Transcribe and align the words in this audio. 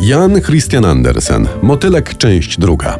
Jan 0.00 0.40
Christian 0.40 0.84
Andersen, 0.84 1.48
Motylek, 1.62 2.18
część 2.18 2.58
druga. 2.58 2.98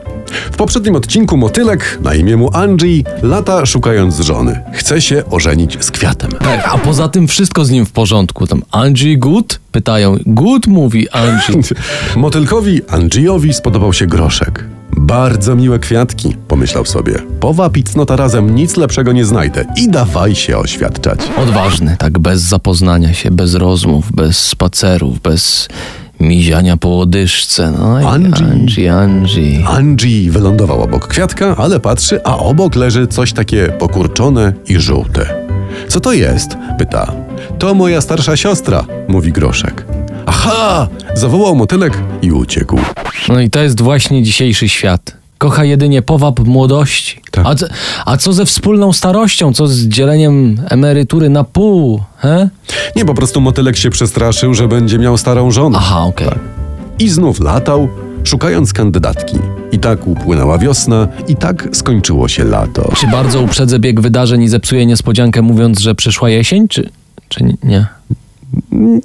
W 0.53 0.57
poprzednim 0.57 0.97
odcinku 0.97 1.37
Motylek, 1.37 1.99
na 2.03 2.15
imię 2.15 2.37
mu 2.37 2.51
Angie, 2.57 3.03
lata 3.23 3.67
szukając 3.67 4.21
żony. 4.21 4.61
Chce 4.73 5.01
się 5.01 5.23
ożenić 5.31 5.85
z 5.85 5.91
kwiatem. 5.91 6.31
Tak, 6.31 6.69
a 6.73 6.79
poza 6.79 7.09
tym 7.09 7.29
wszystko 7.29 7.65
z 7.65 7.71
nim 7.71 7.87
w 7.87 7.93
porządku. 7.93 8.47
Tam 8.47 8.63
Angie 8.71 9.17
good? 9.17 9.61
Pytają. 9.73 10.17
Good 10.27 10.67
mówi 10.67 11.09
Angie. 11.11 11.63
Motylkowi 12.17 12.81
Angiowi 12.89 13.55
spodobał 13.55 13.93
się 13.93 14.07
groszek. 14.07 14.65
Bardzo 14.97 15.57
miłe 15.57 15.79
kwiatki, 15.79 16.37
pomyślał 16.49 16.85
sobie. 16.85 17.15
Powapić 17.41 17.89
cnota 17.89 18.17
razem 18.17 18.55
nic 18.55 18.77
lepszego 18.77 19.13
nie 19.13 19.25
znajdę 19.25 19.65
i 19.77 19.89
dawaj 19.89 20.35
się 20.35 20.59
oświadczać. 20.59 21.21
Odważny, 21.37 21.97
tak 21.99 22.19
bez 22.19 22.41
zapoznania 22.41 23.15
się, 23.15 23.31
bez 23.31 23.55
rozmów, 23.55 24.13
bez 24.13 24.39
spacerów, 24.39 25.21
bez 25.21 25.69
miziania 26.21 26.77
po 26.77 26.89
łodyżce. 26.89 27.73
No 27.79 28.01
i 28.01 28.05
Angie. 28.05 28.47
Angie, 28.47 28.95
Angie. 28.95 29.67
Angie 29.67 30.31
wylądował 30.31 30.83
obok 30.83 31.09
kwiatka, 31.09 31.57
ale 31.57 31.81
patrzy, 31.81 32.21
a 32.25 32.39
obok 32.39 32.77
leży 32.77 33.07
coś 33.07 33.33
takie 33.33 33.69
pokurczone 33.69 34.53
i 34.67 34.79
żółte. 34.81 35.47
Co 35.89 36.01
to 36.01 36.13
jest? 36.13 36.57
pyta. 36.79 37.13
To 37.59 37.75
moja 37.75 38.01
starsza 38.01 38.37
siostra, 38.37 38.85
mówi 39.09 39.33
groszek. 39.33 39.85
Aha! 40.27 40.89
zawołał 41.15 41.57
motylek 41.57 41.99
i 42.23 42.33
uciekł. 42.33 42.79
No 43.29 43.41
i 43.41 43.51
to 43.51 43.61
jest 43.61 43.81
właśnie 43.81 44.23
dzisiejszy 44.23 44.69
świat. 44.69 45.18
Kocha 45.39 45.65
jedynie 45.65 46.03
powab 46.03 46.41
młodości. 46.41 47.21
Tak. 47.31 47.47
A, 47.47 47.55
co- 47.55 47.67
a 48.07 48.17
co 48.17 48.33
ze 48.33 48.47
wspólną 48.47 48.93
starością? 48.93 49.53
Co 49.53 49.67
z 49.67 49.79
dzieleniem 49.81 50.61
emerytury 50.71 51.29
na 51.31 51.45
pół? 51.45 52.01
He? 52.17 52.49
Nie, 52.97 53.05
po 53.05 53.15
prostu 53.15 53.41
motylek 53.41 53.77
się 53.77 53.91
przestraszył, 53.91 54.55
że 54.55 54.69
będzie 54.69 54.99
miał 54.99 55.19
starą 55.19 55.51
żonę. 55.51 55.79
Aha, 55.81 56.01
okej. 56.05 56.29
I 56.99 57.09
znów 57.09 57.41
latał, 57.41 57.89
szukając 58.25 58.73
kandydatki. 58.73 59.39
I 59.73 59.79
tak 59.79 60.07
upłynęła 60.07 60.59
wiosna, 60.59 61.09
i 61.29 61.37
tak 61.37 61.69
skończyło 61.73 62.29
się 62.29 62.45
lato. 62.45 62.93
Czy 62.97 63.07
bardzo 63.07 63.41
uprzedzę 63.41 63.79
bieg 63.79 64.01
wydarzeń 64.01 64.43
i 64.43 64.49
zepsuję 64.49 64.87
niespodziankę 64.87 65.43
mówiąc, 65.43 65.79
że 65.81 65.95
przyszła 65.95 66.31
jesień? 66.31 66.69
Czy, 66.69 66.91
czy 67.29 67.45
nie? 67.45 67.87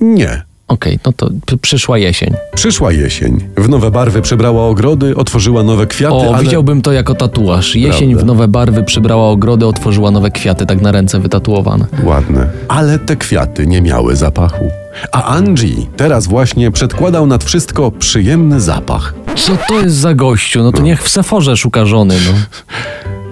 nie? 0.02 0.42
Okej, 0.68 1.00
no 1.06 1.12
to 1.12 1.30
przyszła 1.62 1.98
jesień. 1.98 2.34
Przyszła 2.56 2.92
jesień. 2.92 3.38
W 3.58 3.70
nowe 3.70 3.92
barwy 3.92 4.22
przebrała 4.22 4.68
ogrody, 4.68 5.16
otworzyła 5.16 5.64
nowe 5.64 5.88
kwiaty, 5.88 6.16
O, 6.16 6.34
ale... 6.36 6.44
widziałbym 6.44 6.82
to 6.82 6.92
jako 6.92 7.16
tatuaż. 7.16 7.76
Jesień 7.76 8.10
Prawda. 8.10 8.24
w 8.24 8.28
nowe 8.28 8.48
barwy 8.48 8.84
przybrała 8.84 9.30
ogrody, 9.30 9.68
otworzyła 9.68 10.12
nowe 10.12 10.32
kwiaty, 10.32 10.66
tak 10.66 10.82
na 10.82 10.92
ręce 10.92 11.20
wytatuowane. 11.20 11.86
Ładne. 12.04 12.48
Ale 12.68 13.00
te 13.00 13.16
kwiaty 13.16 13.68
nie 13.68 13.82
miały 13.82 14.16
zapachu. 14.16 14.72
A 15.12 15.24
Angie 15.24 15.76
teraz 15.98 16.28
właśnie 16.28 16.72
przedkładał 16.72 17.28
nad 17.28 17.44
wszystko 17.44 17.92
przyjemny 17.92 18.62
zapach. 18.62 19.14
Co 19.36 19.58
to 19.68 19.80
jest 19.80 19.96
za 19.96 20.14
gościu? 20.14 20.64
No 20.64 20.72
to 20.72 20.82
niech 20.82 21.04
w 21.04 21.10
Seforze 21.10 21.58
szuka 21.58 21.86
żony, 21.86 22.16
no. 22.26 22.34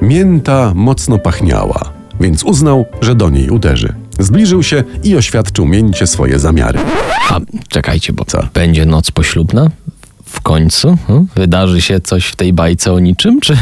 Mięta 0.07 0.71
mocno 0.75 1.17
pachniała, 1.17 1.81
więc 2.21 2.43
uznał, 2.43 2.85
że 3.01 3.15
do 3.15 3.29
niej 3.29 3.49
uderzy. 3.49 3.93
Zbliżył 4.23 4.63
się 4.63 4.83
i 5.03 5.15
oświadczył 5.15 5.65
mięcie 5.65 6.07
swoje 6.07 6.39
zamiary. 6.39 6.79
A 7.29 7.39
czekajcie, 7.69 8.13
bo 8.13 8.25
Co? 8.25 8.47
będzie 8.53 8.85
noc 8.85 9.11
poślubna? 9.11 9.71
W 10.25 10.41
końcu? 10.41 10.97
Hmm? 11.07 11.27
Wydarzy 11.35 11.81
się 11.81 11.99
coś 11.99 12.25
w 12.25 12.35
tej 12.35 12.53
bajce 12.53 12.93
o 12.93 12.99
niczym, 12.99 13.39
czy, 13.39 13.57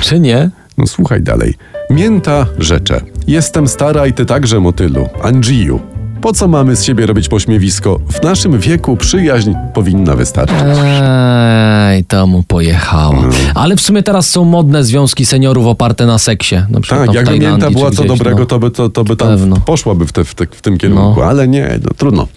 czy 0.00 0.20
nie? 0.20 0.50
No 0.78 0.86
słuchaj 0.86 1.22
dalej. 1.22 1.54
Mięta 1.90 2.46
rzecze. 2.58 3.00
Jestem 3.26 3.68
stara 3.68 4.06
i 4.06 4.12
ty 4.12 4.26
także, 4.26 4.60
motylu. 4.60 5.08
Angiu. 5.22 5.80
Po 6.20 6.32
co 6.32 6.48
mamy 6.48 6.76
z 6.76 6.84
siebie 6.84 7.06
robić 7.06 7.28
pośmiewisko? 7.28 8.00
W 8.12 8.22
naszym 8.22 8.58
wieku 8.58 8.96
przyjaźń 8.96 9.52
powinna 9.74 10.16
wystarczyć. 10.16 10.56
Ej, 11.02 12.04
to 12.04 12.26
mu 12.26 12.42
pojechała. 12.42 13.14
Ale 13.54 13.76
w 13.76 13.80
sumie 13.80 14.02
teraz 14.02 14.30
są 14.30 14.44
modne 14.44 14.84
związki 14.84 15.26
seniorów 15.26 15.66
oparte 15.66 16.06
na 16.06 16.18
seksie. 16.18 16.54
Na 16.70 16.80
przykład 16.80 17.00
Tak, 17.00 17.06
tam 17.06 17.12
w 17.12 17.14
jakby 17.16 17.30
Tajlandii 17.30 17.48
mięta 17.50 17.66
czy 17.68 17.72
była 17.74 17.90
co 17.90 17.96
gdzieś, 18.04 18.18
dobrego, 18.18 18.38
no. 18.40 18.46
to 18.46 18.58
by, 18.58 18.70
to, 18.70 18.88
to 18.88 19.04
by 19.04 19.16
tam 19.16 19.28
Pewno. 19.28 19.56
poszłaby 19.56 20.06
w, 20.06 20.12
te, 20.12 20.24
w, 20.24 20.34
te, 20.34 20.46
w 20.50 20.62
tym 20.62 20.78
kierunku, 20.78 21.20
No. 21.20 21.26
ale 21.26 21.48
nie, 21.48 21.78
no, 21.84 21.90
trudno. 21.96 22.28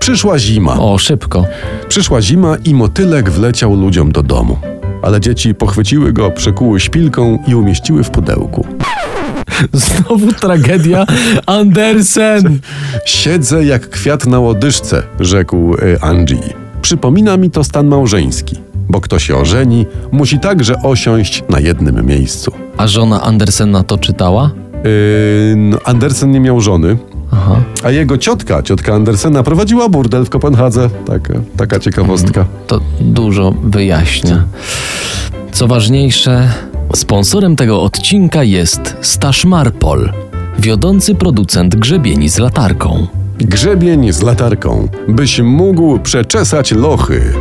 Przyszła 0.00 0.38
zima. 0.38 0.78
O, 0.80 0.98
szybko. 0.98 1.44
Przyszła 1.88 2.22
zima 2.22 2.56
i 2.64 2.74
motylek 2.74 3.30
wleciał 3.30 3.74
ludziom 3.74 4.12
do 4.12 4.22
domu. 4.22 4.58
Ale 5.02 5.20
dzieci 5.20 5.54
pochwyciły 5.54 6.12
go, 6.12 6.30
przekuły 6.30 6.80
szpilką 6.80 7.38
i 7.46 7.54
umieściły 7.54 8.04
w 8.04 8.10
pudełku. 8.10 8.66
Znowu 9.72 10.32
tragedia 10.32 11.06
Andersen. 11.46 12.58
Siedzę 13.04 13.64
jak 13.64 13.90
kwiat 13.90 14.26
na 14.26 14.40
łodyżce, 14.40 15.02
rzekł 15.20 15.74
y, 15.74 16.00
Angie. 16.00 16.54
Przypomina 16.82 17.36
mi 17.36 17.50
to 17.50 17.64
stan 17.64 17.86
małżeński, 17.86 18.56
bo 18.88 19.00
kto 19.00 19.18
się 19.18 19.36
ożeni, 19.36 19.86
musi 20.12 20.40
także 20.40 20.82
osiąść 20.82 21.44
na 21.48 21.60
jednym 21.60 22.06
miejscu. 22.06 22.52
A 22.76 22.86
żona 22.86 23.22
Andersen 23.22 23.70
na 23.70 23.82
to 23.82 23.98
czytała? 23.98 24.50
Yy, 24.84 25.56
no, 25.56 25.78
Andersen 25.84 26.30
nie 26.30 26.40
miał 26.40 26.60
żony, 26.60 26.96
Aha. 27.32 27.60
a 27.84 27.90
jego 27.90 28.18
ciotka, 28.18 28.62
ciotka 28.62 28.94
Andersena, 28.94 29.42
prowadziła 29.42 29.88
burdel 29.88 30.24
w 30.24 30.30
Kopenhadze. 30.30 30.90
Taka, 31.06 31.34
taka 31.56 31.80
ciekawostka. 31.80 32.44
To 32.66 32.80
dużo 33.00 33.54
wyjaśnia. 33.64 34.44
Co 35.52 35.66
ważniejsze, 35.66 36.50
sponsorem 36.96 37.56
tego 37.56 37.82
odcinka 37.82 38.44
jest 38.44 38.96
Stasz 39.00 39.44
Marpol, 39.44 40.12
wiodący 40.58 41.14
producent 41.14 41.76
grzebieni 41.76 42.28
z 42.28 42.38
latarką. 42.38 43.06
Grzebień 43.38 44.12
z 44.12 44.22
latarką, 44.22 44.88
byś 45.08 45.40
mógł 45.40 45.98
przeczesać 45.98 46.72
lochy. 46.72 47.34